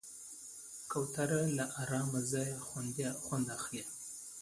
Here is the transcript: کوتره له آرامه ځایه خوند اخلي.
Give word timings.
کوتره 0.91 1.41
له 1.57 1.65
آرامه 1.81 2.21
ځایه 2.31 2.57
خوند 3.25 3.47
اخلي. 3.57 3.83